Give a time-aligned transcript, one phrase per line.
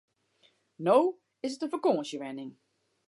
[0.87, 0.95] No
[1.45, 2.51] is it in fakânsjewenning.